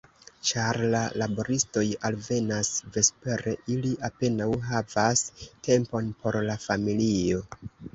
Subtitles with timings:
[0.51, 5.27] Ĉar la laboristoj alvenas vespere, ili apenaŭ havas
[5.71, 7.51] tempon por la familio.